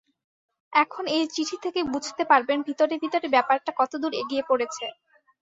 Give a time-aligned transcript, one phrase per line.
[0.73, 4.85] এখন এই চিঠি থেকেই বুঝতে পারবেন ভিতরে ভিতরে ব্যাপারটা কতদূর এগিয়ে পড়েছে।